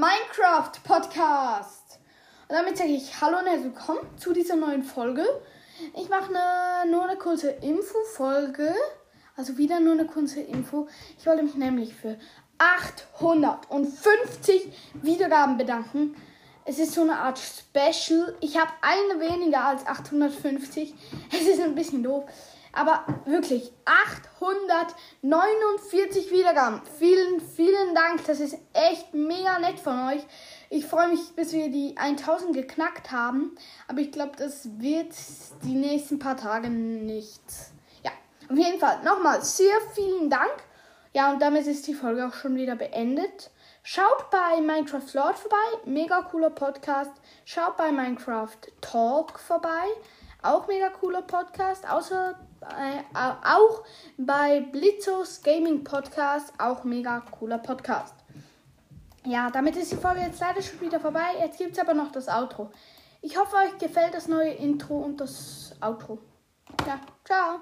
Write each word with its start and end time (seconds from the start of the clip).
Minecraft 0.00 0.72
Podcast. 0.82 2.00
Und 2.48 2.56
damit 2.56 2.78
sage 2.78 2.88
ich 2.88 3.20
Hallo 3.20 3.38
und 3.38 3.44
herzlich 3.44 3.66
willkommen 3.66 4.00
zu 4.16 4.32
dieser 4.32 4.56
neuen 4.56 4.82
Folge. 4.82 5.26
Ich 5.94 6.08
mache 6.08 6.34
eine, 6.34 6.90
nur 6.90 7.04
eine 7.04 7.18
kurze 7.18 7.50
Info-Folge. 7.50 8.74
Also 9.36 9.58
wieder 9.58 9.78
nur 9.78 9.92
eine 9.92 10.06
kurze 10.06 10.40
Info. 10.40 10.88
Ich 11.18 11.26
wollte 11.26 11.42
mich 11.42 11.54
nämlich 11.54 11.94
für 11.94 12.16
850 12.56 14.72
Wiedergaben 15.02 15.58
bedanken. 15.58 16.16
Es 16.64 16.78
ist 16.78 16.94
so 16.94 17.02
eine 17.02 17.18
Art 17.18 17.38
Special. 17.38 18.34
Ich 18.40 18.56
habe 18.56 18.72
eine 18.80 19.20
weniger 19.20 19.66
als 19.66 19.86
850. 19.86 20.94
Es 21.30 21.46
ist 21.46 21.60
ein 21.60 21.74
bisschen 21.74 22.02
doof. 22.02 22.24
Aber 22.72 23.04
wirklich 23.24 23.72
849 23.84 26.30
Wiedergaben. 26.30 26.80
Vielen, 26.98 27.40
vielen 27.40 27.94
Dank. 27.94 28.24
Das 28.26 28.40
ist 28.40 28.56
echt 28.72 29.12
mega 29.12 29.58
nett 29.58 29.80
von 29.80 30.08
euch. 30.08 30.22
Ich 30.68 30.86
freue 30.86 31.08
mich, 31.08 31.34
bis 31.34 31.52
wir 31.52 31.70
die 31.70 31.96
1000 31.96 32.54
geknackt 32.54 33.10
haben. 33.10 33.56
Aber 33.88 34.00
ich 34.00 34.12
glaube, 34.12 34.36
das 34.36 34.68
wird 34.78 35.14
die 35.64 35.74
nächsten 35.74 36.18
paar 36.18 36.36
Tage 36.36 36.70
nicht. 36.70 37.42
Ja, 38.04 38.12
auf 38.48 38.56
jeden 38.56 38.78
Fall 38.78 39.02
nochmal 39.02 39.42
sehr 39.42 39.80
vielen 39.94 40.30
Dank. 40.30 40.52
Ja, 41.12 41.32
und 41.32 41.42
damit 41.42 41.66
ist 41.66 41.88
die 41.88 41.94
Folge 41.94 42.28
auch 42.28 42.34
schon 42.34 42.54
wieder 42.54 42.76
beendet. 42.76 43.50
Schaut 43.82 44.30
bei 44.30 44.60
Minecraft 44.60 45.12
Lord 45.14 45.38
vorbei, 45.38 45.56
mega 45.84 46.22
cooler 46.22 46.50
Podcast. 46.50 47.10
Schaut 47.44 47.76
bei 47.76 47.90
Minecraft 47.90 48.58
Talk 48.80 49.40
vorbei, 49.40 49.88
auch 50.42 50.66
mega 50.66 50.88
cooler 50.88 51.22
Podcast. 51.22 51.88
Außer 51.88 52.34
äh, 52.62 53.16
auch 53.16 53.84
bei 54.16 54.60
Blitzos 54.60 55.42
Gaming 55.42 55.84
Podcast, 55.84 56.52
auch 56.58 56.84
mega 56.84 57.20
cooler 57.30 57.58
Podcast. 57.58 58.14
Ja, 59.24 59.50
damit 59.50 59.76
ist 59.76 59.92
die 59.92 59.96
Folge 59.96 60.20
jetzt 60.20 60.40
leider 60.40 60.62
schon 60.62 60.80
wieder 60.80 61.00
vorbei. 61.00 61.36
Jetzt 61.40 61.58
gibt 61.58 61.72
es 61.72 61.78
aber 61.78 61.94
noch 61.94 62.10
das 62.10 62.28
Outro. 62.28 62.70
Ich 63.22 63.38
hoffe, 63.38 63.56
euch 63.56 63.78
gefällt 63.78 64.14
das 64.14 64.28
neue 64.28 64.50
Intro 64.50 64.98
und 64.98 65.20
das 65.20 65.74
Outro. 65.80 66.18
Ja, 66.86 67.00
ciao. 67.24 67.60